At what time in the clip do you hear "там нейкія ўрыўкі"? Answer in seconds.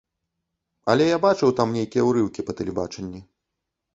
1.59-2.45